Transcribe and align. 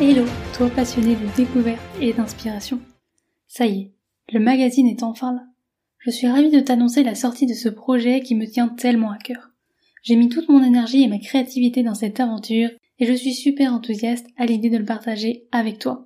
Hello, 0.00 0.24
toi 0.56 0.68
passionné 0.70 1.14
de 1.14 1.36
découverte 1.36 1.80
et 2.00 2.12
d'inspiration. 2.12 2.80
Ça 3.46 3.64
y 3.66 3.80
est, 3.80 3.92
le 4.32 4.40
magazine 4.40 4.88
est 4.88 5.04
enfin 5.04 5.32
là. 5.32 5.44
Je 5.98 6.10
suis 6.10 6.26
ravie 6.26 6.50
de 6.50 6.58
t'annoncer 6.58 7.04
la 7.04 7.14
sortie 7.14 7.46
de 7.46 7.54
ce 7.54 7.68
projet 7.68 8.20
qui 8.20 8.34
me 8.34 8.46
tient 8.46 8.66
tellement 8.66 9.12
à 9.12 9.18
cœur. 9.18 9.50
J'ai 10.02 10.16
mis 10.16 10.28
toute 10.28 10.48
mon 10.48 10.64
énergie 10.64 11.04
et 11.04 11.06
ma 11.06 11.18
créativité 11.18 11.84
dans 11.84 11.94
cette 11.94 12.18
aventure 12.18 12.70
et 12.98 13.06
je 13.06 13.12
suis 13.12 13.34
super 13.34 13.72
enthousiaste 13.72 14.26
à 14.36 14.46
l'idée 14.46 14.68
de 14.68 14.78
le 14.78 14.84
partager 14.84 15.46
avec 15.52 15.78
toi. 15.78 16.04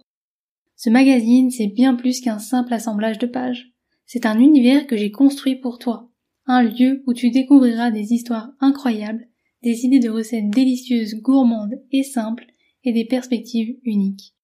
Ce 0.76 0.90
magazine, 0.90 1.50
c'est 1.50 1.68
bien 1.68 1.94
plus 1.94 2.20
qu'un 2.20 2.38
simple 2.38 2.74
assemblage 2.74 3.18
de 3.18 3.26
pages. 3.26 3.72
C'est 4.04 4.26
un 4.26 4.38
univers 4.38 4.86
que 4.86 4.98
j'ai 4.98 5.10
construit 5.10 5.56
pour 5.56 5.78
toi. 5.78 6.10
Un 6.46 6.62
lieu 6.62 7.02
où 7.06 7.14
tu 7.14 7.30
découvriras 7.30 7.90
des 7.90 8.12
histoires 8.12 8.50
incroyables, 8.60 9.28
des 9.62 9.86
idées 9.86 9.98
de 9.98 10.10
recettes 10.10 10.50
délicieuses, 10.50 11.14
gourmandes 11.14 11.80
et 11.90 12.02
simples, 12.02 12.44
et 12.84 12.92
des 12.92 13.04
perspectives 13.04 13.76
uniques. 13.84 14.34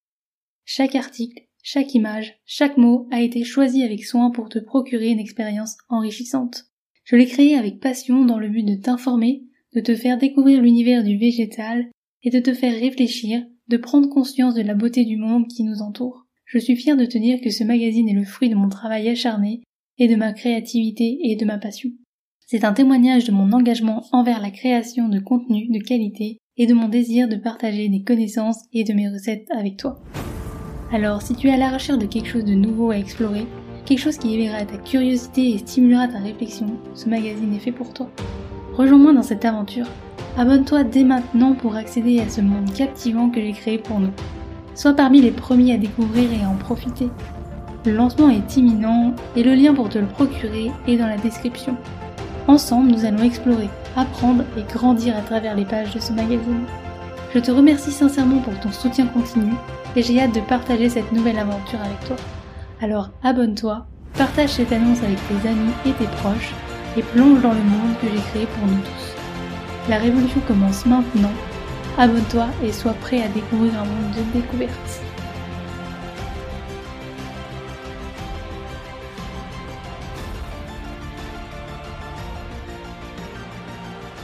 Chaque 0.64 0.94
article, 0.94 1.42
chaque 1.62 1.94
image, 1.94 2.34
chaque 2.44 2.76
mot 2.76 3.08
a 3.10 3.22
été 3.22 3.44
choisi 3.44 3.82
avec 3.82 4.04
soin 4.04 4.30
pour 4.30 4.48
te 4.48 4.58
procurer 4.58 5.08
une 5.08 5.18
expérience 5.18 5.76
enrichissante. 5.88 6.66
Je 7.04 7.16
l'ai 7.16 7.26
créé 7.26 7.56
avec 7.56 7.80
passion 7.80 8.24
dans 8.24 8.38
le 8.38 8.48
but 8.48 8.64
de 8.64 8.74
t'informer, 8.74 9.44
de 9.74 9.80
te 9.80 9.94
faire 9.94 10.18
découvrir 10.18 10.62
l'univers 10.62 11.04
du 11.04 11.16
végétal 11.16 11.90
et 12.22 12.30
de 12.30 12.38
te 12.38 12.54
faire 12.54 12.78
réfléchir, 12.78 13.44
de 13.68 13.76
prendre 13.76 14.08
conscience 14.08 14.54
de 14.54 14.62
la 14.62 14.74
beauté 14.74 15.04
du 15.04 15.16
monde 15.16 15.48
qui 15.48 15.64
nous 15.64 15.80
entoure. 15.82 16.26
Je 16.46 16.58
suis 16.58 16.76
fière 16.76 16.96
de 16.96 17.06
te 17.06 17.18
dire 17.18 17.40
que 17.40 17.50
ce 17.50 17.64
magazine 17.64 18.08
est 18.08 18.14
le 18.14 18.24
fruit 18.24 18.48
de 18.48 18.54
mon 18.54 18.68
travail 18.68 19.08
acharné 19.08 19.62
et 19.98 20.08
de 20.08 20.16
ma 20.16 20.32
créativité 20.32 21.18
et 21.22 21.36
de 21.36 21.44
ma 21.44 21.58
passion. 21.58 21.90
C'est 22.46 22.64
un 22.64 22.74
témoignage 22.74 23.24
de 23.24 23.32
mon 23.32 23.52
engagement 23.52 24.04
envers 24.12 24.40
la 24.40 24.50
création 24.50 25.08
de 25.08 25.18
contenus 25.18 25.70
de 25.70 25.78
qualité 25.78 26.38
et 26.56 26.66
de 26.66 26.74
mon 26.74 26.88
désir 26.88 27.28
de 27.28 27.36
partager 27.36 27.88
des 27.88 28.02
connaissances 28.02 28.64
et 28.72 28.84
de 28.84 28.92
mes 28.92 29.08
recettes 29.08 29.48
avec 29.50 29.76
toi. 29.76 29.98
Alors, 30.92 31.22
si 31.22 31.34
tu 31.34 31.48
es 31.48 31.52
à 31.52 31.56
la 31.56 31.70
recherche 31.70 31.98
de 31.98 32.06
quelque 32.06 32.28
chose 32.28 32.44
de 32.44 32.54
nouveau 32.54 32.90
à 32.90 32.98
explorer, 32.98 33.46
quelque 33.84 33.98
chose 33.98 34.18
qui 34.18 34.34
éveillera 34.34 34.64
ta 34.64 34.76
curiosité 34.76 35.50
et 35.50 35.58
stimulera 35.58 36.08
ta 36.08 36.18
réflexion, 36.18 36.66
ce 36.94 37.08
magazine 37.08 37.54
est 37.54 37.58
fait 37.58 37.72
pour 37.72 37.92
toi. 37.92 38.08
Rejoins-moi 38.74 39.12
dans 39.12 39.22
cette 39.22 39.44
aventure. 39.44 39.86
Abonne-toi 40.36 40.84
dès 40.84 41.04
maintenant 41.04 41.54
pour 41.54 41.76
accéder 41.76 42.20
à 42.20 42.28
ce 42.28 42.40
monde 42.40 42.72
captivant 42.72 43.30
que 43.30 43.40
j'ai 43.40 43.52
créé 43.52 43.78
pour 43.78 44.00
nous. 44.00 44.12
Sois 44.74 44.94
parmi 44.94 45.20
les 45.20 45.30
premiers 45.30 45.74
à 45.74 45.78
découvrir 45.78 46.32
et 46.32 46.44
à 46.44 46.48
en 46.48 46.56
profiter. 46.56 47.08
Le 47.84 47.92
lancement 47.92 48.30
est 48.30 48.56
imminent 48.56 49.14
et 49.36 49.42
le 49.42 49.54
lien 49.54 49.74
pour 49.74 49.88
te 49.88 49.98
le 49.98 50.06
procurer 50.06 50.70
est 50.88 50.96
dans 50.96 51.06
la 51.06 51.18
description. 51.18 51.76
Ensemble, 52.46 52.90
nous 52.90 53.06
allons 53.06 53.22
explorer, 53.22 53.70
apprendre 53.96 54.44
et 54.58 54.62
grandir 54.70 55.16
à 55.16 55.22
travers 55.22 55.56
les 55.56 55.64
pages 55.64 55.94
de 55.94 56.00
ce 56.00 56.12
magazine. 56.12 56.64
Je 57.34 57.38
te 57.38 57.50
remercie 57.50 57.90
sincèrement 57.90 58.40
pour 58.40 58.58
ton 58.60 58.70
soutien 58.70 59.06
continu 59.06 59.52
et 59.96 60.02
j'ai 60.02 60.20
hâte 60.20 60.34
de 60.34 60.40
partager 60.40 60.90
cette 60.90 61.10
nouvelle 61.10 61.38
aventure 61.38 61.80
avec 61.80 61.98
toi. 62.06 62.16
Alors 62.82 63.08
abonne-toi, 63.22 63.86
partage 64.18 64.50
cette 64.50 64.72
annonce 64.72 65.02
avec 65.02 65.18
tes 65.26 65.48
amis 65.48 65.72
et 65.86 65.92
tes 65.92 66.06
proches 66.18 66.52
et 66.98 67.02
plonge 67.02 67.40
dans 67.40 67.54
le 67.54 67.62
monde 67.62 67.96
que 68.02 68.08
j'ai 68.08 68.22
créé 68.30 68.46
pour 68.46 68.66
nous 68.66 68.80
tous. 68.80 69.14
La 69.88 69.96
révolution 69.96 70.40
commence 70.46 70.84
maintenant. 70.84 71.32
Abonne-toi 71.96 72.46
et 72.62 72.72
sois 72.72 72.92
prêt 72.92 73.22
à 73.22 73.28
découvrir 73.28 73.72
un 73.72 73.84
monde 73.84 74.12
de 74.16 74.38
découvertes. 74.38 75.03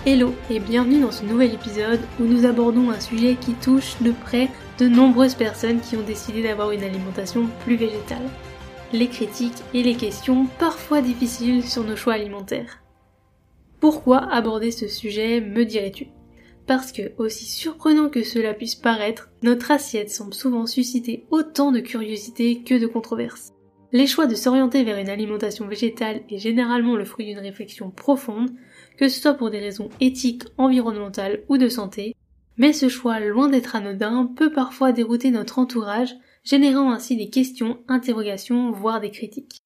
Hello 0.07 0.35
et 0.49 0.61
bienvenue 0.61 1.03
dans 1.03 1.11
ce 1.11 1.27
nouvel 1.27 1.53
épisode 1.53 2.01
où 2.19 2.25
nous 2.25 2.47
abordons 2.47 2.89
un 2.89 3.01
sujet 3.01 3.37
qui 3.39 3.53
touche 3.53 4.01
de 4.01 4.13
près 4.13 4.49
de 4.79 4.89
nombreuses 4.89 5.35
personnes 5.35 5.81
qui 5.81 5.95
ont 5.95 6.03
décidé 6.03 6.43
d'avoir 6.43 6.71
une 6.71 6.83
alimentation 6.83 7.51
plus 7.65 7.77
végétale. 7.77 8.31
Les 8.95 9.09
critiques 9.09 9.63
et 9.75 9.83
les 9.83 9.95
questions 9.95 10.47
parfois 10.59 11.03
difficiles 11.03 11.63
sur 11.63 11.85
nos 11.85 11.97
choix 11.97 12.15
alimentaires. 12.15 12.83
Pourquoi 13.79 14.21
aborder 14.33 14.71
ce 14.71 14.89
sujet, 14.89 15.43
me 15.43 15.67
dirais-tu? 15.67 16.07
Parce 16.67 16.93
que, 16.93 17.13
aussi 17.19 17.45
surprenant 17.45 18.09
que 18.09 18.23
cela 18.23 18.55
puisse 18.55 18.77
paraître, 18.77 19.29
notre 19.43 19.71
assiette 19.71 20.11
semble 20.11 20.33
souvent 20.33 20.65
susciter 20.65 21.27
autant 21.31 21.73
de 21.73 21.81
curiosité 21.81 22.63
que 22.63 22.81
de 22.81 22.87
controverses. 22.87 23.53
Les 23.93 24.07
choix 24.07 24.27
de 24.27 24.35
s'orienter 24.35 24.83
vers 24.83 24.97
une 24.97 25.11
alimentation 25.11 25.67
végétale 25.67 26.23
est 26.31 26.39
généralement 26.39 26.97
le 26.97 27.05
fruit 27.05 27.27
d'une 27.27 27.41
réflexion 27.41 27.91
profonde, 27.91 28.51
que 29.01 29.09
ce 29.09 29.19
soit 29.19 29.33
pour 29.33 29.49
des 29.49 29.61
raisons 29.61 29.89
éthiques, 30.01 30.45
environnementales 30.59 31.41
ou 31.49 31.57
de 31.57 31.71
santé, 31.71 32.15
mais 32.59 32.75
ce 32.75 32.91
choix, 32.91 33.19
loin 33.19 33.49
d'être 33.49 33.75
anodin, 33.75 34.27
peut 34.37 34.53
parfois 34.53 34.93
dérouter 34.93 35.31
notre 35.31 35.59
entourage, 35.59 36.15
générant 36.45 36.93
ainsi 36.93 37.17
des 37.17 37.31
questions, 37.31 37.79
interrogations, 37.89 38.71
voire 38.71 39.01
des 39.01 39.11
critiques. 39.11 39.57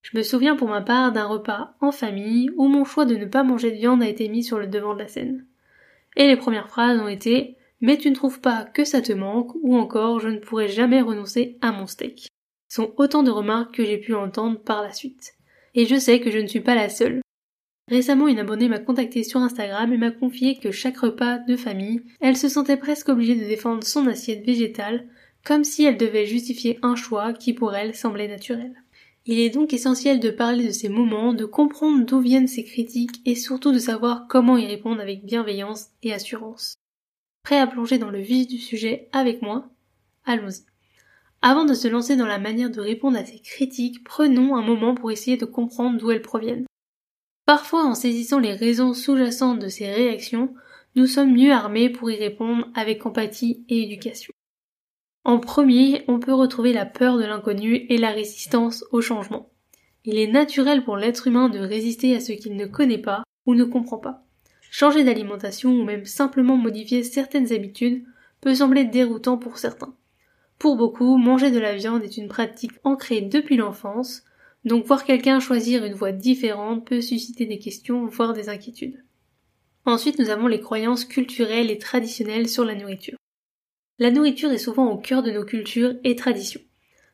Je 0.00 0.16
me 0.16 0.22
souviens 0.22 0.56
pour 0.56 0.68
ma 0.68 0.80
part 0.80 1.12
d'un 1.12 1.26
repas 1.26 1.74
en 1.82 1.92
famille 1.92 2.50
où 2.56 2.66
mon 2.66 2.86
choix 2.86 3.04
de 3.04 3.16
ne 3.16 3.26
pas 3.26 3.42
manger 3.42 3.72
de 3.72 3.76
viande 3.76 4.02
a 4.02 4.08
été 4.08 4.26
mis 4.30 4.42
sur 4.42 4.58
le 4.58 4.66
devant 4.66 4.94
de 4.94 5.00
la 5.00 5.08
scène. 5.08 5.44
Et 6.16 6.26
les 6.26 6.36
premières 6.36 6.70
phrases 6.70 6.98
ont 6.98 7.08
été 7.08 7.58
Mais 7.82 7.98
tu 7.98 8.08
ne 8.08 8.14
trouves 8.14 8.40
pas 8.40 8.64
que 8.64 8.84
ça 8.84 9.02
te 9.02 9.12
manque 9.12 9.52
ou 9.60 9.76
encore 9.76 10.18
je 10.18 10.28
ne 10.28 10.38
pourrai 10.38 10.68
jamais 10.68 11.02
renoncer 11.02 11.58
à 11.60 11.72
mon 11.72 11.86
steak 11.86 12.28
sont 12.68 12.92
autant 12.96 13.22
de 13.22 13.30
remarques 13.30 13.74
que 13.74 13.84
j'ai 13.84 13.98
pu 13.98 14.14
entendre 14.14 14.58
par 14.58 14.82
la 14.82 14.92
suite. 14.92 15.34
Et 15.74 15.86
je 15.86 15.98
sais 15.98 16.20
que 16.20 16.30
je 16.30 16.38
ne 16.38 16.46
suis 16.46 16.60
pas 16.60 16.74
la 16.74 16.88
seule. 16.88 17.20
Récemment, 17.88 18.26
une 18.26 18.40
abonnée 18.40 18.68
m'a 18.68 18.80
contacté 18.80 19.22
sur 19.22 19.40
Instagram 19.40 19.92
et 19.92 19.96
m'a 19.96 20.10
confié 20.10 20.58
que 20.58 20.72
chaque 20.72 20.98
repas 20.98 21.38
de 21.38 21.56
famille, 21.56 22.02
elle 22.20 22.36
se 22.36 22.48
sentait 22.48 22.76
presque 22.76 23.08
obligée 23.08 23.36
de 23.36 23.44
défendre 23.44 23.84
son 23.84 24.08
assiette 24.08 24.44
végétale, 24.44 25.06
comme 25.44 25.62
si 25.62 25.84
elle 25.84 25.96
devait 25.96 26.26
justifier 26.26 26.80
un 26.82 26.96
choix 26.96 27.32
qui 27.32 27.52
pour 27.52 27.76
elle 27.76 27.94
semblait 27.94 28.26
naturel. 28.26 28.74
Il 29.24 29.38
est 29.38 29.50
donc 29.50 29.72
essentiel 29.72 30.18
de 30.18 30.30
parler 30.30 30.66
de 30.66 30.72
ces 30.72 30.88
moments, 30.88 31.32
de 31.32 31.44
comprendre 31.44 32.04
d'où 32.04 32.20
viennent 32.20 32.48
ces 32.48 32.64
critiques 32.64 33.20
et 33.24 33.36
surtout 33.36 33.72
de 33.72 33.78
savoir 33.78 34.26
comment 34.28 34.56
y 34.56 34.66
répondre 34.66 35.00
avec 35.00 35.24
bienveillance 35.24 35.86
et 36.02 36.12
assurance. 36.12 36.74
Prêt 37.44 37.58
à 37.58 37.68
plonger 37.68 37.98
dans 37.98 38.10
le 38.10 38.20
vif 38.20 38.48
du 38.48 38.58
sujet 38.58 39.08
avec 39.12 39.42
moi? 39.42 39.68
Allons-y. 40.24 40.64
Avant 41.42 41.64
de 41.64 41.74
se 41.74 41.86
lancer 41.86 42.16
dans 42.16 42.26
la 42.26 42.40
manière 42.40 42.70
de 42.70 42.80
répondre 42.80 43.16
à 43.16 43.24
ces 43.24 43.38
critiques, 43.38 44.02
prenons 44.02 44.56
un 44.56 44.62
moment 44.62 44.96
pour 44.96 45.12
essayer 45.12 45.36
de 45.36 45.44
comprendre 45.44 45.98
d'où 45.98 46.10
elles 46.10 46.22
proviennent. 46.22 46.66
Parfois, 47.46 47.84
en 47.84 47.94
saisissant 47.94 48.40
les 48.40 48.54
raisons 48.54 48.92
sous-jacentes 48.92 49.60
de 49.60 49.68
ces 49.68 49.86
réactions, 49.86 50.52
nous 50.96 51.06
sommes 51.06 51.32
mieux 51.32 51.52
armés 51.52 51.88
pour 51.88 52.10
y 52.10 52.16
répondre 52.16 52.68
avec 52.74 53.06
empathie 53.06 53.64
et 53.68 53.82
éducation. 53.82 54.32
En 55.22 55.38
premier, 55.38 56.04
on 56.08 56.18
peut 56.18 56.34
retrouver 56.34 56.72
la 56.72 56.86
peur 56.86 57.16
de 57.18 57.24
l'inconnu 57.24 57.86
et 57.88 57.98
la 57.98 58.10
résistance 58.10 58.84
au 58.90 59.00
changement. 59.00 59.50
Il 60.04 60.18
est 60.18 60.26
naturel 60.26 60.84
pour 60.84 60.96
l'être 60.96 61.28
humain 61.28 61.48
de 61.48 61.58
résister 61.58 62.16
à 62.16 62.20
ce 62.20 62.32
qu'il 62.32 62.56
ne 62.56 62.66
connaît 62.66 62.98
pas 62.98 63.22
ou 63.44 63.54
ne 63.54 63.64
comprend 63.64 63.98
pas. 63.98 64.24
Changer 64.70 65.04
d'alimentation 65.04 65.70
ou 65.70 65.84
même 65.84 66.04
simplement 66.04 66.56
modifier 66.56 67.04
certaines 67.04 67.52
habitudes 67.52 68.04
peut 68.40 68.56
sembler 68.56 68.84
déroutant 68.84 69.38
pour 69.38 69.58
certains. 69.58 69.94
Pour 70.58 70.76
beaucoup, 70.76 71.16
manger 71.16 71.50
de 71.50 71.60
la 71.60 71.76
viande 71.76 72.02
est 72.02 72.16
une 72.16 72.28
pratique 72.28 72.72
ancrée 72.82 73.20
depuis 73.20 73.56
l'enfance, 73.56 74.24
donc 74.66 74.84
voir 74.84 75.04
quelqu'un 75.04 75.38
choisir 75.38 75.84
une 75.84 75.94
voie 75.94 76.10
différente 76.10 76.86
peut 76.86 77.00
susciter 77.00 77.46
des 77.46 77.60
questions, 77.60 78.06
voire 78.06 78.32
des 78.32 78.48
inquiétudes. 78.48 79.04
Ensuite, 79.84 80.18
nous 80.18 80.28
avons 80.28 80.48
les 80.48 80.60
croyances 80.60 81.04
culturelles 81.04 81.70
et 81.70 81.78
traditionnelles 81.78 82.48
sur 82.48 82.64
la 82.64 82.74
nourriture. 82.74 83.16
La 84.00 84.10
nourriture 84.10 84.50
est 84.50 84.58
souvent 84.58 84.90
au 84.90 84.98
cœur 84.98 85.22
de 85.22 85.30
nos 85.30 85.44
cultures 85.44 85.94
et 86.02 86.16
traditions. 86.16 86.60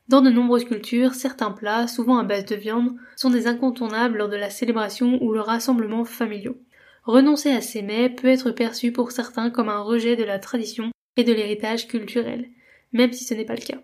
Dans 0.09 0.23
de 0.23 0.31
nombreuses 0.31 0.65
cultures, 0.65 1.13
certains 1.13 1.51
plats, 1.51 1.87
souvent 1.87 2.17
à 2.17 2.25
base 2.25 2.47
de 2.47 2.57
viande, 2.57 2.97
sont 3.17 3.31
des 3.31 3.47
incontournables 3.47 4.17
lors 4.17 4.31
de 4.31 4.37
la 4.37 4.51
célébration 4.51 5.23
ou 5.23 5.33
le 5.33 5.41
rassemblement 5.41 6.07
familiaux. 6.07 6.57
Renoncer 7.05 7.51
à 7.51 7.61
ces 7.61 7.83
mets 7.83 8.09
peut 8.09 8.29
être 8.29 8.51
perçu 8.51 8.93
pour 8.93 9.13
certains 9.13 9.51
comme 9.51 9.69
un 9.69 9.81
rejet 9.81 10.17
de 10.17 10.25
la 10.25 10.39
tradition 10.39 10.91
et 11.19 11.25
de 11.25 11.33
l'héritage 11.35 11.87
culturel, 11.87 12.49
même 12.93 13.13
si 13.13 13.25
ce 13.25 13.35
n'est 13.35 13.45
pas 13.45 13.57
le 13.57 13.61
cas. 13.61 13.83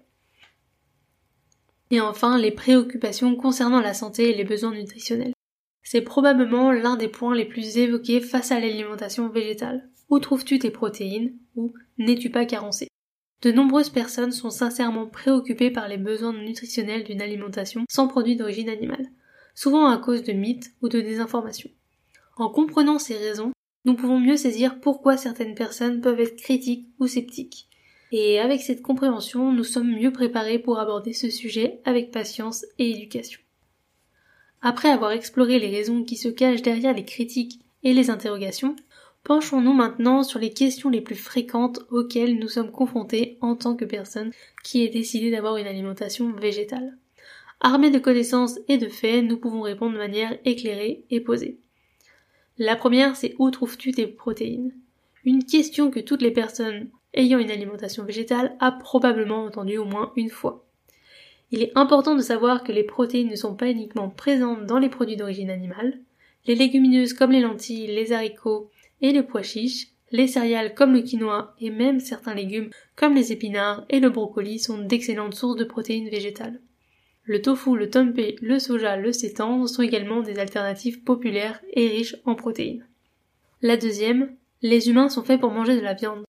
Et 1.91 2.01
enfin, 2.01 2.39
les 2.39 2.51
préoccupations 2.51 3.35
concernant 3.37 3.81
la 3.81 3.95
santé 3.95 4.31
et 4.31 4.35
les 4.35 4.45
besoins 4.45 4.75
nutritionnels. 4.75 5.33
C'est 5.83 6.03
probablement 6.03 6.71
l'un 6.71 6.97
des 6.97 7.09
points 7.09 7.35
les 7.35 7.47
plus 7.47 7.79
évoqués 7.79 8.21
face 8.21 8.53
à 8.53 8.61
l'alimentation 8.61 9.29
végétale. 9.29 9.89
Où 10.11 10.19
trouves-tu 10.19 10.59
tes 10.59 10.71
protéines 10.71 11.35
ou 11.57 11.73
n'es-tu 11.97 12.31
pas 12.31 12.45
carencé? 12.45 12.89
De 13.41 13.53
nombreuses 13.53 13.91
personnes 13.91 14.33
sont 14.33 14.51
sincèrement 14.51 15.07
préoccupées 15.07 15.71
par 15.71 15.89
les 15.89 15.97
besoins 15.97 16.33
nutritionnels 16.33 17.05
d'une 17.05 17.23
alimentation 17.23 17.85
sans 17.89 18.09
produits 18.09 18.37
d'origine 18.37 18.69
animale, 18.69 19.07
souvent 19.55 19.89
à 19.89 19.97
cause 19.97 20.25
de 20.25 20.33
mythes 20.33 20.73
ou 20.83 20.89
de 20.89 21.01
désinformation. 21.01 21.71
En 22.37 22.51
comprenant 22.51 22.99
ces 22.99 23.17
raisons, 23.17 23.53
nous 23.85 23.95
pouvons 23.95 24.19
mieux 24.19 24.37
saisir 24.37 24.81
pourquoi 24.81 25.17
certaines 25.17 25.55
personnes 25.55 26.01
peuvent 26.01 26.21
être 26.21 26.37
critiques 26.37 26.89
ou 26.99 27.07
sceptiques. 27.07 27.68
Et 28.11 28.39
avec 28.39 28.63
cette 28.63 28.83
compréhension, 28.83 29.53
nous 29.53 29.65
sommes 29.65 29.93
mieux 29.93 30.13
préparés 30.13 30.59
pour 30.59 30.79
aborder 30.79 31.13
ce 31.13 31.29
sujet 31.29 31.81
avec 31.85 32.11
patience 32.11 32.65
et 32.79 32.91
éducation. 32.91 33.41
Après 34.63 34.89
avoir 34.89 35.13
exploré 35.13 35.59
les 35.59 35.71
raisons 35.71 36.03
qui 36.05 36.17
se 36.17 36.29
cachent 36.29 36.63
derrière 36.63 36.95
les 36.95 37.05
critiques 37.05 37.61
et 37.83 37.93
les 37.93 38.11
interrogations, 38.11 38.77
penchons-nous 39.25 39.75
maintenant 39.75 40.23
sur 40.23 40.41
les 40.41 40.51
questions 40.51 40.91
les 40.91 41.01
plus 41.01 41.15
fréquentes 41.15 41.81
auxquelles 41.91 42.39
nous 42.39 42.49
sommes 42.49 42.73
confrontés 42.73 43.37
en 43.41 43.55
tant 43.55 43.77
que 43.77 43.85
personne 43.85 44.33
qui 44.65 44.83
ait 44.83 44.89
décidé 44.89 45.31
d'avoir 45.31 45.59
une 45.59 45.67
alimentation 45.67 46.33
végétale. 46.33 46.97
Armés 47.61 47.91
de 47.91 47.99
connaissances 47.99 48.59
et 48.69 48.79
de 48.79 48.89
faits, 48.89 49.25
nous 49.25 49.37
pouvons 49.37 49.63
répondre 49.63 49.93
de 49.93 49.99
manière 49.99 50.39
éclairée 50.45 51.05
et 51.11 51.21
posée. 51.21 51.59
La 52.57 52.75
première, 52.75 53.17
c'est 53.17 53.35
où 53.39 53.51
trouves-tu 53.51 53.93
tes 53.93 54.07
protéines? 54.07 54.73
Une 55.25 55.45
question 55.45 55.91
que 55.91 56.01
toutes 56.01 56.23
les 56.23 56.31
personnes 56.31 56.89
ayant 57.15 57.39
une 57.39 57.51
alimentation 57.51 58.05
végétale 58.05 58.57
a 58.61 58.73
probablement 58.73 59.45
entendue 59.45 59.79
au 59.79 59.85
moins 59.85 60.13
une 60.17 60.31
fois. 60.31 60.65
Il 61.51 61.63
est 61.63 61.73
important 61.75 62.15
de 62.15 62.23
savoir 62.23 62.63
que 62.63 62.73
les 62.73 62.85
protéines 62.85 63.31
ne 63.31 63.37
sont 63.37 63.55
pas 63.55 63.71
uniquement 63.71 64.11
présentes 64.11 64.67
dans 64.67 64.79
les 64.79 64.91
produits 64.91 65.17
d'origine 65.17 65.51
animale. 65.51 65.99
Les 66.47 66.55
légumineuses 66.55 67.15
comme 67.15 67.33
les 67.33 67.41
lentilles, 67.41 67.87
les 67.87 68.13
haricots 68.13 68.71
et 69.01 69.13
les 69.13 69.23
pois 69.23 69.43
chiches, 69.43 69.89
les 70.11 70.27
céréales 70.27 70.75
comme 70.75 70.93
le 70.93 71.03
quinoa 71.03 71.55
et 71.61 71.71
même 71.71 72.01
certains 72.01 72.35
légumes 72.35 72.71
comme 72.97 73.15
les 73.15 73.33
épinards 73.33 73.85
et 73.89 74.01
le 74.01 74.11
brocoli 74.11 74.59
sont 74.59 74.79
d'excellentes 74.79 75.35
sources 75.35 75.57
de 75.57 75.65
protéines 75.65 76.09
végétales. 76.09 76.61
Le 77.25 77.43
tofu, 77.43 77.77
le 77.77 77.91
tempeh, 77.91 78.37
le 78.41 78.59
soja, 78.59 78.97
le 78.97 79.13
sétan 79.13 79.67
sont 79.67 79.83
également 79.83 80.23
des 80.23 80.39
alternatives 80.39 81.03
populaires 81.03 81.61
et 81.75 81.87
riches 81.89 82.17
en 82.25 82.35
protéines. 82.35 82.87
La 83.61 83.77
deuxième, 83.77 84.35
les 84.63 84.89
humains 84.89 85.11
sont 85.11 85.23
faits 85.23 85.41
pour 85.41 85.51
manger 85.51 85.77
de 85.77 85.83
la 85.83 85.93
viande. 85.95 86.25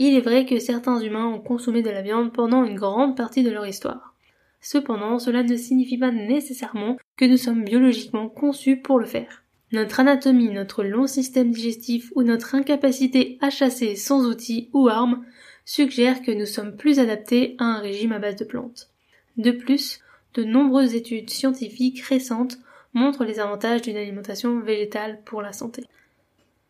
Il 0.00 0.14
est 0.14 0.20
vrai 0.20 0.46
que 0.46 0.60
certains 0.60 1.00
humains 1.00 1.26
ont 1.26 1.40
consommé 1.40 1.82
de 1.82 1.90
la 1.90 2.02
viande 2.02 2.32
pendant 2.32 2.62
une 2.62 2.76
grande 2.76 3.16
partie 3.16 3.42
de 3.42 3.50
leur 3.50 3.66
histoire. 3.66 4.14
Cependant, 4.60 5.18
cela 5.18 5.42
ne 5.42 5.56
signifie 5.56 5.98
pas 5.98 6.12
nécessairement 6.12 6.96
que 7.16 7.24
nous 7.24 7.36
sommes 7.36 7.64
biologiquement 7.64 8.28
conçus 8.28 8.76
pour 8.76 9.00
le 9.00 9.06
faire. 9.06 9.42
Notre 9.72 9.98
anatomie, 9.98 10.50
notre 10.50 10.84
long 10.84 11.08
système 11.08 11.50
digestif 11.50 12.12
ou 12.14 12.22
notre 12.22 12.54
incapacité 12.54 13.38
à 13.40 13.50
chasser 13.50 13.96
sans 13.96 14.24
outils 14.26 14.70
ou 14.72 14.86
armes 14.86 15.24
suggèrent 15.64 16.22
que 16.22 16.30
nous 16.30 16.46
sommes 16.46 16.76
plus 16.76 17.00
adaptés 17.00 17.56
à 17.58 17.64
un 17.64 17.80
régime 17.80 18.12
à 18.12 18.20
base 18.20 18.36
de 18.36 18.44
plantes. 18.44 18.90
De 19.36 19.50
plus, 19.50 19.98
de 20.34 20.44
nombreuses 20.44 20.94
études 20.94 21.28
scientifiques 21.28 22.02
récentes 22.02 22.58
montrent 22.94 23.24
les 23.24 23.40
avantages 23.40 23.82
d'une 23.82 23.96
alimentation 23.96 24.60
végétale 24.60 25.22
pour 25.24 25.42
la 25.42 25.52
santé. 25.52 25.82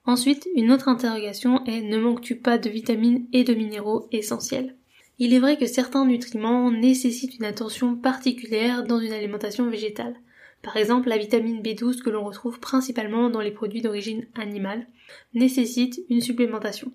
Ensuite, 0.08 0.48
une 0.54 0.72
autre 0.72 0.88
interrogation 0.88 1.62
est 1.66 1.82
ne 1.82 1.98
manques-tu 1.98 2.36
pas 2.36 2.56
de 2.56 2.70
vitamines 2.70 3.26
et 3.34 3.44
de 3.44 3.52
minéraux 3.52 4.08
essentiels? 4.10 4.74
Il 5.18 5.34
est 5.34 5.38
vrai 5.38 5.58
que 5.58 5.66
certains 5.66 6.06
nutriments 6.06 6.70
nécessitent 6.70 7.36
une 7.36 7.44
attention 7.44 7.94
particulière 7.94 8.84
dans 8.84 9.00
une 9.00 9.12
alimentation 9.12 9.68
végétale. 9.68 10.16
Par 10.62 10.78
exemple, 10.78 11.10
la 11.10 11.18
vitamine 11.18 11.60
B12 11.60 12.00
que 12.00 12.08
l'on 12.08 12.24
retrouve 12.24 12.58
principalement 12.58 13.28
dans 13.28 13.42
les 13.42 13.50
produits 13.50 13.82
d'origine 13.82 14.24
animale 14.34 14.86
nécessite 15.34 16.00
une 16.08 16.22
supplémentation. 16.22 16.90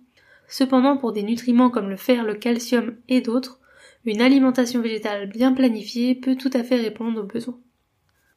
Cependant, 0.47 0.97
pour 0.97 1.13
des 1.13 1.21
nutriments 1.21 1.69
comme 1.69 1.91
le 1.91 1.97
fer, 1.97 2.23
le 2.23 2.33
calcium 2.33 2.95
et 3.09 3.21
d'autres, 3.21 3.59
une 4.05 4.21
alimentation 4.21 4.81
végétale 4.81 5.29
bien 5.29 5.53
planifiée 5.53 6.15
peut 6.15 6.35
tout 6.35 6.51
à 6.51 6.63
fait 6.63 6.77
répondre 6.77 7.21
aux 7.21 7.27
besoins. 7.27 7.59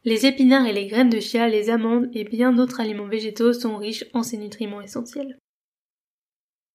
Les 0.06 0.24
épinards 0.24 0.66
et 0.66 0.72
les 0.72 0.86
graines 0.86 1.10
de 1.10 1.18
chia, 1.18 1.48
les 1.48 1.68
amandes 1.68 2.08
et 2.14 2.22
bien 2.22 2.52
d'autres 2.52 2.78
aliments 2.78 3.08
végétaux 3.08 3.52
sont 3.52 3.76
riches 3.76 4.04
en 4.14 4.22
ces 4.22 4.38
nutriments 4.38 4.80
essentiels. 4.80 5.36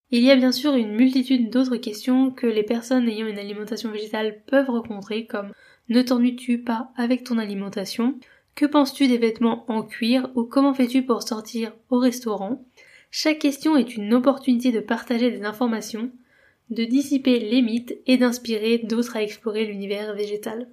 Il 0.10 0.22
y 0.22 0.32
a 0.32 0.36
bien 0.36 0.52
sûr 0.52 0.76
une 0.76 0.92
multitude 0.92 1.50
d'autres 1.50 1.78
questions 1.78 2.32
que 2.32 2.46
les 2.46 2.64
personnes 2.64 3.08
ayant 3.08 3.28
une 3.28 3.40
alimentation 3.40 3.90
végétale 3.90 4.42
peuvent 4.48 4.70
rencontrer 4.70 5.28
comme 5.28 5.54
ne 5.88 6.02
t'ennuies-tu 6.02 6.58
pas 6.58 6.92
avec 6.98 7.24
ton 7.24 7.38
alimentation? 7.38 8.20
Que 8.54 8.66
penses-tu 8.66 9.08
des 9.08 9.18
vêtements 9.18 9.64
en 9.72 9.82
cuir 9.82 10.30
ou 10.36 10.44
comment 10.44 10.74
fais-tu 10.74 11.04
pour 11.04 11.24
sortir 11.24 11.72
au 11.90 12.00
restaurant? 12.00 12.66
Chaque 13.12 13.40
question 13.40 13.78
est 13.78 13.96
une 13.96 14.14
opportunité 14.14 14.74
de 14.74 14.82
partager 14.82 15.32
des 15.32 15.46
informations, 15.46 16.12
de 16.70 16.84
dissiper 16.84 17.40
les 17.40 17.62
mythes 17.62 17.98
et 18.08 18.18
d'inspirer 18.18 18.80
d'autres 18.80 19.16
à 19.16 19.24
explorer 19.24 19.64
l'univers 19.64 20.14
végétal. 20.16 20.68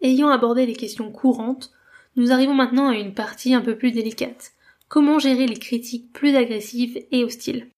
Ayant 0.00 0.28
abordé 0.28 0.66
les 0.66 0.76
questions 0.76 1.10
courantes, 1.10 1.72
nous 2.16 2.32
arrivons 2.32 2.54
maintenant 2.54 2.88
à 2.88 2.96
une 2.96 3.14
partie 3.14 3.54
un 3.54 3.60
peu 3.60 3.76
plus 3.76 3.92
délicate. 3.92 4.52
Comment 4.88 5.18
gérer 5.18 5.46
les 5.46 5.56
critiques 5.56 6.12
plus 6.12 6.36
agressives 6.36 7.04
et 7.10 7.24
hostiles? 7.24 7.68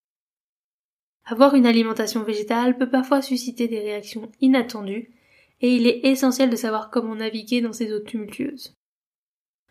Avoir 1.24 1.54
une 1.54 1.66
alimentation 1.66 2.22
végétale 2.22 2.76
peut 2.76 2.90
parfois 2.90 3.22
susciter 3.22 3.68
des 3.68 3.80
réactions 3.80 4.30
inattendues, 4.40 5.10
et 5.60 5.74
il 5.74 5.86
est 5.86 6.00
essentiel 6.04 6.50
de 6.50 6.56
savoir 6.56 6.90
comment 6.90 7.14
naviguer 7.14 7.60
dans 7.60 7.72
ces 7.72 7.92
eaux 7.92 8.00
tumultueuses. 8.00 8.74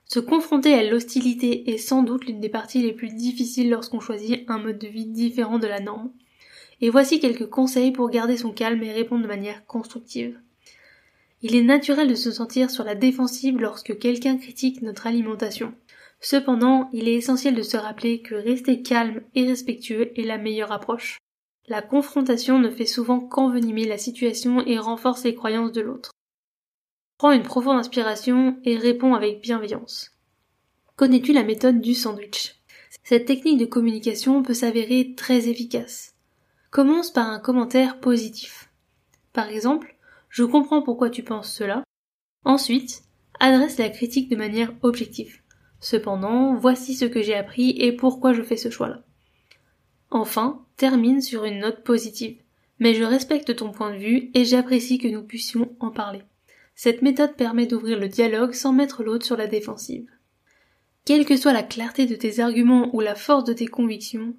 Se 0.06 0.20
confronter 0.20 0.74
à 0.74 0.84
l'hostilité 0.84 1.72
est 1.72 1.78
sans 1.78 2.04
doute 2.04 2.26
l'une 2.26 2.40
des 2.40 2.50
parties 2.50 2.82
les 2.82 2.94
plus 2.94 3.10
difficiles 3.10 3.70
lorsqu'on 3.70 4.00
choisit 4.00 4.44
un 4.50 4.60
mode 4.60 4.78
de 4.78 4.88
vie 4.88 5.08
différent 5.08 5.58
de 5.58 5.68
la 5.68 5.80
norme. 5.80 6.12
Et 6.82 6.90
voici 6.90 7.20
quelques 7.20 7.50
conseils 7.50 7.92
pour 7.92 8.10
garder 8.10 8.38
son 8.38 8.52
calme 8.52 8.84
et 8.84 8.92
répondre 8.92 9.24
de 9.24 9.28
manière 9.28 9.66
constructive. 9.66 10.40
Il 11.42 11.56
est 11.56 11.64
naturel 11.64 12.08
de 12.08 12.16
se 12.16 12.32
sentir 12.32 12.72
sur 12.72 12.84
la 12.84 12.96
défensive 12.96 13.60
lorsque 13.60 13.98
quelqu'un 14.00 14.38
critique 14.38 14.82
notre 14.82 15.08
alimentation. 15.08 15.74
Cependant, 16.20 16.90
il 16.94 17.08
est 17.08 17.16
essentiel 17.16 17.56
de 17.56 17.62
se 17.62 17.78
rappeler 17.78 18.22
que 18.22 18.36
rester 18.36 18.82
calme 18.82 19.22
et 19.36 19.46
respectueux 19.46 20.18
est 20.20 20.26
la 20.26 20.38
meilleure 20.38 20.72
approche. 20.72 21.18
La 21.68 21.82
confrontation 21.82 22.60
ne 22.60 22.70
fait 22.70 22.86
souvent 22.86 23.20
qu'envenimer 23.20 23.86
la 23.86 23.98
situation 23.98 24.66
et 24.66 24.78
renforce 24.78 25.24
les 25.24 25.36
croyances 25.36 25.72
de 25.72 25.82
l'autre. 25.82 26.12
Prends 27.18 27.32
une 27.32 27.44
profonde 27.44 27.78
inspiration 27.78 28.60
et 28.66 28.78
réponds 28.78 29.14
avec 29.14 29.42
bienveillance. 29.42 30.12
Connais-tu 30.96 31.34
la 31.34 31.44
méthode 31.44 31.82
du 31.82 31.94
sandwich? 31.94 32.56
Cette 33.04 33.26
technique 33.26 33.60
de 33.60 33.66
communication 33.66 34.42
peut 34.42 34.54
s'avérer 34.54 35.14
très 35.16 35.48
efficace. 35.48 36.14
Commence 36.72 37.12
par 37.12 37.30
un 37.30 37.40
commentaire 37.40 38.00
positif. 38.00 38.70
Par 39.32 39.50
exemple, 39.50 39.95
je 40.36 40.44
comprends 40.44 40.82
pourquoi 40.82 41.10
tu 41.10 41.24
penses 41.24 41.50
cela. 41.50 41.86
Ensuite, 42.44 43.04
adresse 43.40 43.78
la 43.78 43.88
critique 43.88 44.30
de 44.30 44.36
manière 44.36 44.74
objective. 44.82 45.40
Cependant, 45.80 46.56
voici 46.56 46.94
ce 46.94 47.06
que 47.06 47.22
j'ai 47.22 47.36
appris 47.36 47.70
et 47.80 47.94
pourquoi 47.94 48.34
je 48.34 48.42
fais 48.42 48.58
ce 48.58 48.70
choix-là. 48.70 49.02
Enfin, 50.12 50.66
termine 50.76 51.22
sur 51.22 51.46
une 51.46 51.60
note 51.60 51.86
positive. 51.86 52.42
Mais 52.80 52.96
je 52.96 53.06
respecte 53.06 53.56
ton 53.56 53.72
point 53.72 53.94
de 53.94 53.98
vue 53.98 54.30
et 54.34 54.44
j'apprécie 54.44 54.98
que 54.98 55.08
nous 55.08 55.24
puissions 55.24 55.74
en 55.80 55.90
parler. 55.90 56.22
Cette 56.76 57.02
méthode 57.02 57.38
permet 57.38 57.66
d'ouvrir 57.66 57.98
le 57.98 58.10
dialogue 58.10 58.52
sans 58.52 58.74
mettre 58.74 59.06
l'autre 59.06 59.26
sur 59.26 59.38
la 59.38 59.48
défensive. 59.48 60.10
Quelle 61.06 61.26
que 61.26 61.38
soit 61.38 61.54
la 61.54 61.64
clarté 61.64 62.08
de 62.08 62.16
tes 62.16 62.42
arguments 62.42 62.94
ou 62.94 63.00
la 63.00 63.16
force 63.16 63.46
de 63.46 63.54
tes 63.54 63.68
convictions, 63.68 64.36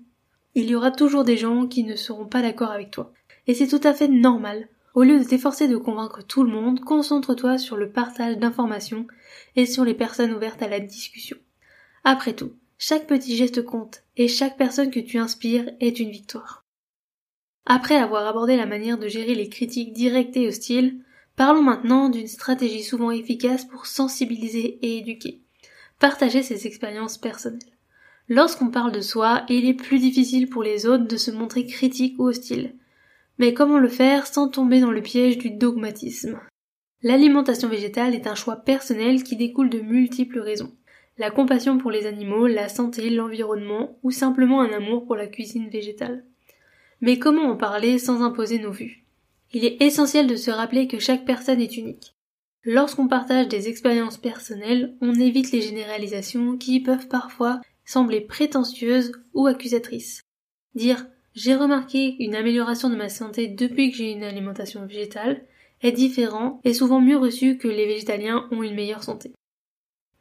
il 0.55 0.69
y 0.69 0.75
aura 0.75 0.91
toujours 0.91 1.25
des 1.25 1.39
gens 1.39 1.67
qui 1.67 1.85
ne 1.85 1.97
seront 1.97 2.27
pas 2.27 2.43
d'accord 2.43 2.71
avec 2.71 2.91
toi. 2.91 3.15
Et 3.47 3.55
c'est 3.55 3.69
tout 3.69 3.81
à 3.83 3.95
fait 3.95 4.09
normal. 4.09 4.69
Au 4.97 5.03
lieu 5.03 5.19
de 5.19 5.25
t'efforcer 5.25 5.69
de 5.69 5.77
convaincre 5.77 6.25
tout 6.27 6.43
le 6.43 6.51
monde, 6.51 6.81
concentre-toi 6.81 7.59
sur 7.59 7.77
le 7.77 7.91
partage 7.91 8.39
d'informations 8.39 9.07
et 9.55 9.67
sur 9.67 9.85
les 9.85 9.93
personnes 9.93 10.33
ouvertes 10.33 10.63
à 10.63 10.69
la 10.69 10.81
discussion. 10.81 11.37
Après 12.03 12.33
tout, 12.33 12.53
chaque 12.79 13.07
petit 13.07 13.37
geste 13.37 13.63
compte, 13.63 14.05
et 14.17 14.27
chaque 14.27 14.57
personne 14.57 14.91
que 14.91 15.01
tu 15.01 15.19
inspires 15.19 15.71
est 15.81 16.01
une 16.01 16.09
victoire. 16.09 16.65
Après 17.67 17.97
avoir 17.97 18.27
abordé 18.27 18.57
la 18.57 18.65
manière 18.65 18.97
de 18.97 19.07
gérer 19.07 19.35
les 19.35 19.51
critiques 19.51 19.93
directes 19.93 20.35
et 20.39 20.49
hostiles, 20.49 21.05
parlons 21.37 21.63
maintenant 21.63 22.09
d'une 22.09 22.27
stratégie 22.27 22.83
souvent 22.83 23.11
efficace 23.11 23.67
pour 23.67 23.85
sensibiliser 23.85 24.79
et 24.81 24.97
éduquer. 24.97 25.43
Partager 25.99 26.43
ses 26.43 26.67
expériences 26.67 27.19
personnelles. 27.19 27.61
Lorsqu'on 28.31 28.71
parle 28.71 28.93
de 28.93 29.03
soi, 29.03 29.45
il 29.51 29.69
est 29.69 29.75
plus 29.75 29.99
difficile 29.99 30.49
pour 30.49 30.63
les 30.63 30.87
autres 30.87 31.07
de 31.07 31.17
se 31.19 31.31
montrer 31.31 31.67
critiques 31.67 32.19
ou 32.19 32.29
hostiles. 32.29 32.73
Mais 33.39 33.55
comment 33.55 33.79
le 33.79 33.89
faire 33.89 34.27
sans 34.27 34.49
tomber 34.49 34.81
dans 34.81 34.91
le 34.91 35.03
piège 35.03 35.39
du 35.39 35.51
dogmatisme? 35.51 36.41
L'alimentation 37.03 37.69
végétale 37.69 38.15
est 38.15 38.27
un 38.27 38.35
choix 38.35 38.57
personnel 38.57 39.23
qui 39.23 39.37
découle 39.37 39.71
de 39.71 39.81
multiples 39.81 40.41
raisons 40.41 40.73
la 41.19 41.31
compassion 41.31 41.79
pour 41.79 41.91
les 41.91 42.07
animaux, 42.07 42.47
la 42.47 42.69
santé, 42.69 43.11
l'environnement 43.11 43.99
ou 44.03 44.11
simplement 44.11 44.61
un 44.61 44.73
amour 44.73 45.07
pour 45.07 45.17
la 45.17 45.27
cuisine 45.27 45.69
végétale. 45.69 46.25
Mais 47.01 47.19
comment 47.19 47.51
en 47.51 47.57
parler 47.57 47.99
sans 47.99 48.23
imposer 48.23 48.59
nos 48.59 48.71
vues? 48.71 49.05
Il 49.53 49.65
est 49.65 49.81
essentiel 49.83 50.27
de 50.27 50.37
se 50.37 50.51
rappeler 50.51 50.89
que 50.89 50.99
chaque 50.99 51.25
personne 51.25 51.61
est 51.61 51.77
unique. 51.77 52.15
Lorsqu'on 52.65 53.09
partage 53.09 53.49
des 53.49 53.69
expériences 53.69 54.19
personnelles, 54.19 54.97
on 55.01 55.15
évite 55.15 55.53
les 55.53 55.63
généralisations 55.63 56.57
qui 56.57 56.81
peuvent 56.81 57.09
parfois 57.09 57.61
sembler 57.85 58.21
prétentieuses 58.21 59.13
ou 59.35 59.47
accusatrices. 59.47 60.23
Dire 60.75 61.07
j'ai 61.37 61.55
remarqué 61.55 62.17
une 62.19 62.35
amélioration 62.35 62.89
de 62.89 62.97
ma 62.97 63.11
santé 63.11 63.47
depuis 63.47 63.91
que 63.91 63.99
j'ai 63.99 64.11
une 64.11 64.25
alimentation 64.25 64.87
végétale 64.87 65.43
est 65.83 65.93
différent 65.93 66.61
et 66.65 66.73
souvent 66.73 67.01
mieux 67.01 67.19
reçu 67.19 67.59
que 67.59 67.69
les 67.69 67.87
végétaliens 67.87 68.49
ont 68.51 68.63
une 68.63 68.75
meilleure 68.75 69.05
santé. 69.05 69.33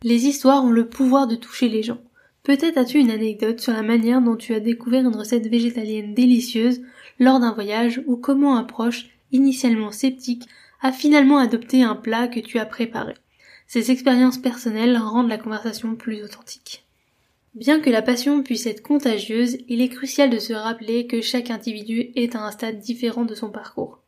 Les 0.04 0.28
histoires 0.28 0.66
ont 0.66 0.72
le 0.72 0.90
pouvoir 0.90 1.26
de 1.26 1.36
toucher 1.36 1.70
les 1.70 1.84
gens. 1.84 2.02
Peut-être 2.44 2.78
as-tu 2.78 3.00
une 3.00 3.12
anecdote 3.12 3.62
sur 3.62 3.72
la 3.72 3.82
manière 3.82 4.22
dont 4.22 4.36
tu 4.36 4.54
as 4.54 4.60
découvert 4.60 5.06
une 5.06 5.16
recette 5.16 5.48
végétalienne 5.48 6.14
délicieuse 6.14 6.82
lors 7.18 7.40
d'un 7.40 7.54
voyage 7.54 8.04
ou 8.08 8.18
comment 8.18 8.58
un 8.58 8.66
proche, 8.66 9.08
initialement 9.32 9.92
sceptique, 9.92 10.44
a 10.82 10.92
finalement 10.92 11.38
adopté 11.38 11.82
un 11.82 11.96
plat 11.96 12.28
que 12.28 12.42
tu 12.42 12.60
as 12.60 12.66
préparé. 12.66 13.14
Ces 13.68 13.90
expériences 13.90 14.38
personnelles 14.38 14.98
rendent 14.98 15.30
la 15.30 15.38
conversation 15.38 15.96
plus 15.96 16.22
authentique. 16.24 16.85
Bien 17.56 17.80
que 17.80 17.90
la 17.90 18.02
passion 18.02 18.44
puisse 18.44 18.66
être 18.66 18.84
contagieuse, 18.84 19.60
il 19.70 19.80
est 19.80 19.88
crucial 19.88 20.30
de 20.30 20.40
se 20.40 20.52
rappeler 20.52 21.08
que 21.08 21.22
chaque 21.22 21.50
individu 21.50 22.12
est 22.16 22.36
à 22.36 22.44
un 22.44 22.52
stade 22.52 22.80
différent 22.80 23.24
de 23.24 23.34
son 23.34 23.50
parcours. 23.50 24.02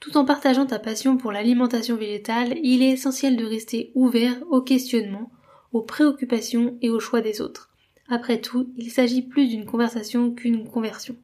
Tout 0.00 0.16
en 0.16 0.24
partageant 0.24 0.64
ta 0.64 0.78
passion 0.78 1.18
pour 1.18 1.30
l'alimentation 1.30 1.96
végétale, 1.96 2.56
il 2.62 2.82
est 2.82 2.92
essentiel 2.92 3.36
de 3.36 3.44
rester 3.44 3.92
ouvert 3.94 4.42
aux 4.50 4.62
questionnements, 4.62 5.30
aux 5.72 5.82
préoccupations 5.82 6.78
et 6.80 6.88
aux 6.88 6.98
choix 6.98 7.20
des 7.20 7.42
autres. 7.42 7.68
Après 8.08 8.40
tout, 8.40 8.72
il 8.78 8.90
s'agit 8.90 9.20
plus 9.20 9.46
d'une 9.46 9.66
conversation 9.66 10.32
qu'une 10.32 10.66
conversion. 10.66 11.16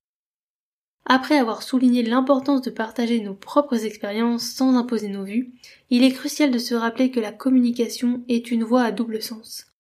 Après 1.07 1.38
avoir 1.38 1.62
souligné 1.62 2.02
l'importance 2.02 2.61
de 2.61 2.71
partager 2.71 3.21
nos 3.21 3.35
propres 3.35 3.87
expériences 3.87 4.45
sans 4.45 4.76
imposer 4.76 5.09
nos 5.09 5.25
vues, 5.25 5.55
il 5.88 6.05
est 6.05 6.12
crucial 6.12 6.50
de 6.50 6.59
se 6.59 6.75
rappeler 6.75 7.11
que 7.11 7.21
la 7.21 7.33
communication 7.33 8.25
est 8.29 8.50
une 8.50 8.62
voie 8.62 8.83
à 8.83 8.93
double 8.93 9.23
sens. 9.23 9.72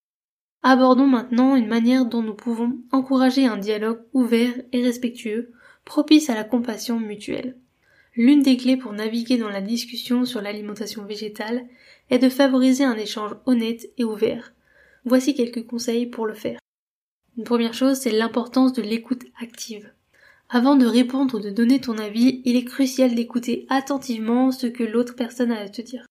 Abordons 0.62 1.06
maintenant 1.06 1.56
une 1.56 1.66
manière 1.66 2.06
dont 2.06 2.22
nous 2.22 2.34
pouvons 2.34 2.78
encourager 2.92 3.46
un 3.46 3.56
dialogue 3.56 4.00
ouvert 4.12 4.54
et 4.72 4.82
respectueux, 4.82 5.52
propice 5.84 6.30
à 6.30 6.34
la 6.34 6.44
compassion 6.44 7.00
mutuelle. 7.00 7.56
L'une 8.14 8.42
des 8.42 8.56
clés 8.56 8.76
pour 8.76 8.92
naviguer 8.92 9.38
dans 9.38 9.48
la 9.48 9.60
discussion 9.60 10.24
sur 10.24 10.40
l'alimentation 10.40 11.04
végétale 11.04 11.66
est 12.10 12.18
de 12.18 12.28
favoriser 12.28 12.84
un 12.84 12.96
échange 12.96 13.32
honnête 13.46 13.90
et 13.98 14.04
ouvert. 14.04 14.52
Voici 15.04 15.34
quelques 15.34 15.66
conseils 15.66 16.06
pour 16.06 16.26
le 16.26 16.34
faire. 16.34 16.60
Une 17.36 17.44
première 17.44 17.74
chose, 17.74 17.96
c'est 17.96 18.12
l'importance 18.12 18.72
de 18.72 18.82
l'écoute 18.82 19.24
active. 19.40 19.92
Avant 20.48 20.76
de 20.76 20.86
répondre 20.86 21.38
ou 21.38 21.40
de 21.40 21.48
donner 21.48 21.80
ton 21.80 21.96
avis, 21.96 22.42
il 22.44 22.56
est 22.56 22.64
crucial 22.64 23.14
d'écouter 23.14 23.66
attentivement 23.70 24.52
ce 24.52 24.66
que 24.66 24.84
l'autre 24.84 25.16
personne 25.16 25.50
a 25.50 25.58
à 25.58 25.68
te 25.68 25.80
dire. 25.80 26.06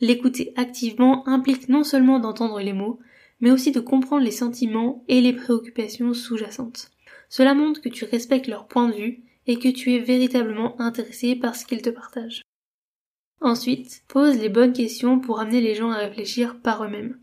L'écouter 0.00 0.54
activement 0.56 1.28
implique 1.28 1.68
non 1.68 1.84
seulement 1.84 2.18
d'entendre 2.18 2.60
les 2.60 2.72
mots, 2.72 2.98
mais 3.40 3.50
aussi 3.50 3.72
de 3.72 3.80
comprendre 3.80 4.24
les 4.24 4.30
sentiments 4.30 5.04
et 5.08 5.20
les 5.20 5.32
préoccupations 5.32 6.14
sous-jacentes. 6.14 6.90
Cela 7.28 7.54
montre 7.54 7.80
que 7.80 7.88
tu 7.88 8.04
respectes 8.04 8.46
leur 8.46 8.66
point 8.66 8.88
de 8.88 8.94
vue 8.94 9.22
et 9.46 9.58
que 9.58 9.68
tu 9.68 9.94
es 9.94 9.98
véritablement 9.98 10.80
intéressé 10.80 11.36
par 11.36 11.56
ce 11.56 11.66
qu'ils 11.66 11.82
te 11.82 11.90
partagent. 11.90 12.42
Ensuite, 13.40 14.02
pose 14.08 14.38
les 14.38 14.48
bonnes 14.48 14.72
questions 14.72 15.20
pour 15.20 15.40
amener 15.40 15.60
les 15.60 15.74
gens 15.74 15.90
à 15.90 15.98
réfléchir 15.98 16.60
par 16.62 16.84
eux-mêmes. 16.84 17.18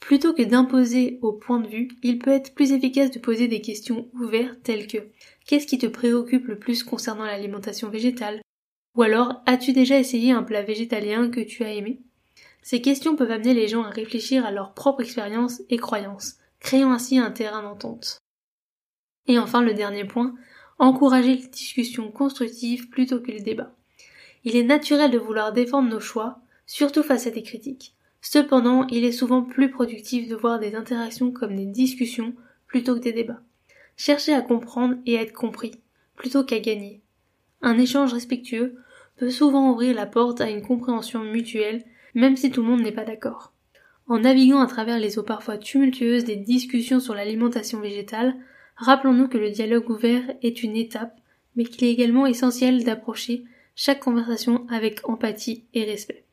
Plutôt 0.00 0.32
que 0.32 0.42
d'imposer 0.42 1.18
au 1.22 1.32
point 1.32 1.60
de 1.60 1.68
vue, 1.68 1.88
il 2.02 2.18
peut 2.18 2.30
être 2.30 2.54
plus 2.54 2.72
efficace 2.72 3.10
de 3.10 3.18
poser 3.18 3.48
des 3.48 3.60
questions 3.60 4.08
ouvertes 4.14 4.62
telles 4.62 4.86
que 4.86 4.98
Qu'est-ce 5.46 5.66
qui 5.66 5.78
te 5.78 5.86
préoccupe 5.86 6.46
le 6.46 6.58
plus 6.58 6.84
concernant 6.84 7.24
l'alimentation 7.24 7.90
végétale? 7.90 8.40
Ou 8.94 9.02
alors 9.02 9.42
As-tu 9.46 9.72
déjà 9.72 9.98
essayé 9.98 10.32
un 10.32 10.42
plat 10.42 10.62
végétalien 10.62 11.30
que 11.30 11.40
tu 11.40 11.64
as 11.64 11.74
aimé? 11.74 12.00
Ces 12.68 12.82
questions 12.82 13.16
peuvent 13.16 13.30
amener 13.30 13.54
les 13.54 13.66
gens 13.66 13.84
à 13.84 13.88
réfléchir 13.88 14.44
à 14.44 14.50
leur 14.50 14.74
propre 14.74 15.00
expérience 15.00 15.62
et 15.70 15.78
croyances, 15.78 16.34
créant 16.60 16.92
ainsi 16.92 17.18
un 17.18 17.30
terrain 17.30 17.62
d'entente. 17.62 18.18
Et 19.26 19.38
enfin 19.38 19.62
le 19.62 19.72
dernier 19.72 20.04
point, 20.04 20.34
encourager 20.78 21.36
les 21.36 21.46
discussions 21.46 22.12
constructives 22.12 22.90
plutôt 22.90 23.20
que 23.20 23.30
les 23.30 23.40
débats. 23.40 23.74
Il 24.44 24.54
est 24.54 24.64
naturel 24.64 25.10
de 25.10 25.16
vouloir 25.16 25.54
défendre 25.54 25.88
nos 25.88 25.98
choix, 25.98 26.40
surtout 26.66 27.02
face 27.02 27.26
à 27.26 27.30
des 27.30 27.42
critiques. 27.42 27.94
Cependant, 28.20 28.86
il 28.88 29.02
est 29.06 29.12
souvent 29.12 29.44
plus 29.44 29.70
productif 29.70 30.28
de 30.28 30.36
voir 30.36 30.58
des 30.58 30.74
interactions 30.74 31.32
comme 31.32 31.56
des 31.56 31.64
discussions 31.64 32.34
plutôt 32.66 32.96
que 32.96 33.00
des 33.00 33.14
débats. 33.14 33.40
Cherchez 33.96 34.34
à 34.34 34.42
comprendre 34.42 34.96
et 35.06 35.16
à 35.16 35.22
être 35.22 35.32
compris, 35.32 35.72
plutôt 36.16 36.44
qu'à 36.44 36.60
gagner. 36.60 37.00
Un 37.62 37.78
échange 37.78 38.12
respectueux 38.12 38.76
peut 39.16 39.30
souvent 39.30 39.70
ouvrir 39.70 39.94
la 39.94 40.04
porte 40.04 40.42
à 40.42 40.50
une 40.50 40.60
compréhension 40.60 41.24
mutuelle, 41.24 41.86
même 42.14 42.36
si 42.36 42.50
tout 42.50 42.62
le 42.62 42.68
monde 42.68 42.82
n'est 42.82 42.92
pas 42.92 43.04
d'accord. 43.04 43.52
En 44.08 44.20
naviguant 44.20 44.60
à 44.60 44.66
travers 44.66 44.98
les 44.98 45.18
eaux 45.18 45.22
parfois 45.22 45.58
tumultueuses 45.58 46.24
des 46.24 46.36
discussions 46.36 47.00
sur 47.00 47.14
l'alimentation 47.14 47.80
végétale, 47.80 48.34
rappelons-nous 48.76 49.28
que 49.28 49.38
le 49.38 49.50
dialogue 49.50 49.90
ouvert 49.90 50.22
est 50.42 50.62
une 50.62 50.76
étape, 50.76 51.14
mais 51.56 51.64
qu'il 51.64 51.86
est 51.86 51.92
également 51.92 52.26
essentiel 52.26 52.84
d'approcher 52.84 53.44
chaque 53.74 54.00
conversation 54.00 54.66
avec 54.70 55.08
empathie 55.08 55.64
et 55.74 55.84
respect. 55.84 56.24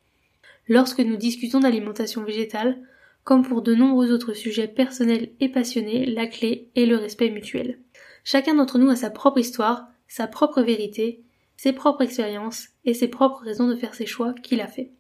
Lorsque 0.68 1.00
nous 1.00 1.18
discutons 1.18 1.60
d'alimentation 1.60 2.24
végétale, 2.24 2.78
comme 3.24 3.44
pour 3.44 3.62
de 3.62 3.76
nombreux 3.76 4.12
autres 4.12 4.34
sujets 4.34 4.68
personnels 4.68 5.32
et 5.40 5.50
passionnés, 5.50 6.06
la 6.06 6.28
clé 6.28 6.70
est 6.76 6.86
le 6.86 6.96
respect 6.96 7.30
mutuel. 7.30 7.80
Chacun 8.24 8.56
d'entre 8.56 8.78
nous 8.78 8.90
a 8.90 8.96
sa 8.96 9.10
propre 9.10 9.40
histoire, 9.40 9.88
sa 10.08 10.28
propre 10.28 10.62
vérité, 10.62 11.24
ses 11.58 11.74
propres 11.74 12.04
expériences 12.04 12.70
et 12.86 12.94
ses 12.94 13.08
propres 13.08 13.42
raisons 13.42 13.68
de 13.68 13.76
faire 13.76 13.94
ses 13.94 14.06
choix 14.06 14.34
qu'il 14.44 14.62
a 14.62 14.68
fait. 14.68 14.92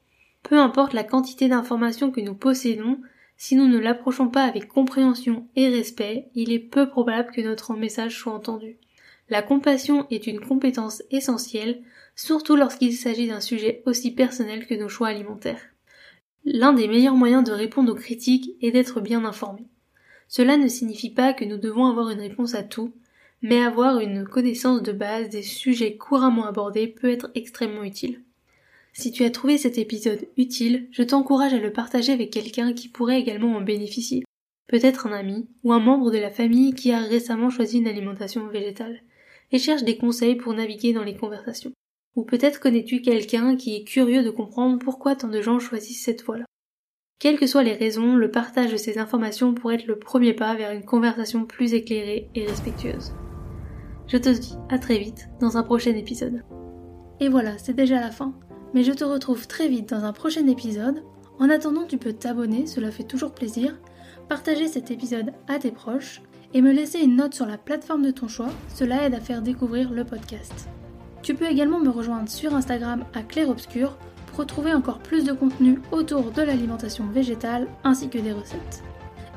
Peu 0.47 0.59
importe 0.59 0.93
la 0.93 1.03
quantité 1.03 1.47
d'informations 1.47 2.11
que 2.11 2.21
nous 2.21 2.35
possédons, 2.35 2.99
si 3.35 3.55
nous 3.55 3.67
ne 3.67 3.79
l'approchons 3.79 4.29
pas 4.29 4.43
avec 4.43 4.67
compréhension 4.67 5.47
et 5.55 5.69
respect, 5.69 6.29
il 6.35 6.51
est 6.51 6.59
peu 6.59 6.87
probable 6.87 7.31
que 7.31 7.41
notre 7.41 7.73
message 7.73 8.15
soit 8.15 8.31
entendu. 8.31 8.77
La 9.27 9.41
compassion 9.41 10.05
est 10.11 10.27
une 10.27 10.39
compétence 10.39 11.01
essentielle, 11.09 11.81
surtout 12.15 12.55
lorsqu'il 12.55 12.93
s'agit 12.93 13.27
d'un 13.27 13.39
sujet 13.39 13.81
aussi 13.87 14.11
personnel 14.13 14.67
que 14.67 14.75
nos 14.75 14.87
choix 14.87 15.07
alimentaires. 15.07 15.61
L'un 16.45 16.73
des 16.73 16.87
meilleurs 16.87 17.15
moyens 17.15 17.43
de 17.43 17.51
répondre 17.51 17.91
aux 17.91 17.95
critiques 17.95 18.51
est 18.61 18.69
d'être 18.69 19.01
bien 19.01 19.25
informé. 19.25 19.65
Cela 20.27 20.57
ne 20.57 20.67
signifie 20.67 21.09
pas 21.09 21.33
que 21.33 21.43
nous 21.43 21.57
devons 21.57 21.87
avoir 21.87 22.11
une 22.11 22.21
réponse 22.21 22.53
à 22.53 22.61
tout, 22.61 22.93
mais 23.41 23.63
avoir 23.63 23.99
une 23.99 24.27
connaissance 24.27 24.83
de 24.83 24.91
base 24.91 25.29
des 25.29 25.41
sujets 25.41 25.97
couramment 25.97 26.45
abordés 26.45 26.85
peut 26.87 27.09
être 27.09 27.31
extrêmement 27.33 27.83
utile. 27.83 28.24
Si 28.97 29.11
tu 29.11 29.25
as 29.25 29.29
trouvé 29.29 29.57
cet 29.57 29.77
épisode 29.77 30.25
utile, 30.37 30.87
je 30.91 31.03
t'encourage 31.03 31.53
à 31.53 31.59
le 31.59 31.73
partager 31.73 32.13
avec 32.13 32.31
quelqu'un 32.31 32.71
qui 32.71 32.87
pourrait 32.87 33.19
également 33.19 33.53
en 33.53 33.61
bénéficier. 33.61 34.23
Peut-être 34.67 35.05
un 35.05 35.11
ami 35.11 35.49
ou 35.63 35.73
un 35.73 35.79
membre 35.79 36.11
de 36.11 36.17
la 36.17 36.31
famille 36.31 36.73
qui 36.73 36.93
a 36.93 37.01
récemment 37.01 37.49
choisi 37.49 37.79
une 37.79 37.87
alimentation 37.87 38.47
végétale 38.47 39.01
et 39.51 39.59
cherche 39.59 39.83
des 39.83 39.97
conseils 39.97 40.35
pour 40.35 40.53
naviguer 40.53 40.93
dans 40.93 41.03
les 41.03 41.17
conversations. 41.17 41.73
Ou 42.15 42.23
peut-être 42.23 42.61
connais-tu 42.61 43.01
quelqu'un 43.01 43.57
qui 43.57 43.75
est 43.75 43.83
curieux 43.83 44.23
de 44.23 44.29
comprendre 44.29 44.79
pourquoi 44.79 45.17
tant 45.17 45.27
de 45.27 45.41
gens 45.41 45.59
choisissent 45.59 46.05
cette 46.05 46.23
voie-là. 46.23 46.45
Quelles 47.19 47.37
que 47.37 47.47
soient 47.47 47.63
les 47.63 47.73
raisons, 47.73 48.15
le 48.15 48.31
partage 48.31 48.71
de 48.71 48.77
ces 48.77 48.97
informations 48.97 49.53
pourrait 49.53 49.75
être 49.75 49.87
le 49.87 49.99
premier 49.99 50.33
pas 50.33 50.55
vers 50.55 50.71
une 50.71 50.85
conversation 50.85 51.45
plus 51.45 51.73
éclairée 51.73 52.29
et 52.33 52.45
respectueuse. 52.45 53.13
Je 54.07 54.17
te 54.17 54.29
dis 54.29 54.55
à 54.69 54.79
très 54.79 54.99
vite 54.99 55.27
dans 55.41 55.57
un 55.57 55.63
prochain 55.63 55.95
épisode. 55.95 56.43
Et 57.19 57.27
voilà, 57.27 57.57
c'est 57.57 57.73
déjà 57.73 57.99
la 57.99 58.11
fin. 58.11 58.33
Mais 58.75 58.83
je 58.83 58.91
te 58.91 59.05
retrouve 59.05 59.47
très 59.47 59.69
vite 59.69 59.89
dans 59.89 60.03
un 60.03 60.11
prochain 60.11 60.45
épisode. 60.47 61.01
En 61.39 61.49
attendant, 61.49 61.85
tu 61.85 61.97
peux 61.97 62.11
t'abonner, 62.11 62.67
cela 62.67 62.91
fait 62.91 63.03
toujours 63.03 63.31
plaisir, 63.31 63.73
partager 64.27 64.67
cet 64.67 64.91
épisode 64.91 65.31
à 65.47 65.59
tes 65.59 65.71
proches 65.71 66.21
et 66.53 66.61
me 66.61 66.73
laisser 66.73 66.99
une 66.99 67.15
note 67.15 67.33
sur 67.33 67.45
la 67.45 67.57
plateforme 67.57 68.03
de 68.03 68.11
ton 68.11 68.27
choix, 68.27 68.49
cela 68.73 69.05
aide 69.05 69.13
à 69.13 69.21
faire 69.21 69.41
découvrir 69.41 69.91
le 69.91 70.03
podcast. 70.03 70.67
Tu 71.21 71.35
peux 71.35 71.49
également 71.49 71.79
me 71.79 71.89
rejoindre 71.89 72.29
sur 72.29 72.53
Instagram 72.53 73.05
à 73.13 73.23
Claire 73.23 73.49
Obscur 73.49 73.97
pour 74.27 74.39
retrouver 74.39 74.73
encore 74.73 74.99
plus 74.99 75.23
de 75.23 75.31
contenu 75.31 75.79
autour 75.93 76.31
de 76.31 76.41
l'alimentation 76.41 77.05
végétale 77.07 77.67
ainsi 77.85 78.09
que 78.09 78.19
des 78.19 78.33
recettes. 78.33 78.83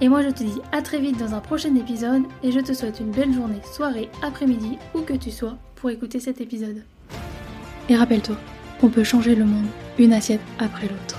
Et 0.00 0.08
moi 0.08 0.22
je 0.22 0.30
te 0.30 0.42
dis 0.42 0.60
à 0.72 0.82
très 0.82 0.98
vite 0.98 1.18
dans 1.18 1.34
un 1.34 1.40
prochain 1.40 1.74
épisode 1.76 2.24
et 2.42 2.50
je 2.50 2.60
te 2.60 2.72
souhaite 2.72 2.98
une 2.98 3.12
belle 3.12 3.32
journée, 3.32 3.62
soirée, 3.72 4.10
après-midi, 4.20 4.78
où 4.96 5.00
que 5.02 5.14
tu 5.14 5.30
sois 5.30 5.56
pour 5.76 5.90
écouter 5.90 6.18
cet 6.18 6.40
épisode. 6.40 6.82
Et 7.88 7.96
rappelle-toi, 7.96 8.36
on 8.82 8.88
peut 8.88 9.04
changer 9.04 9.34
le 9.34 9.44
monde 9.44 9.66
une 9.98 10.12
assiette 10.12 10.40
après 10.58 10.86
l'autre. 10.86 11.17